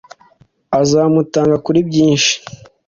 azamutanga 0.79 1.55
kuri 1.65 1.79
byinshi 1.89 2.33